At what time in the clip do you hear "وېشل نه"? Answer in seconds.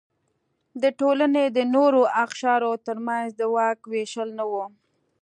3.91-4.45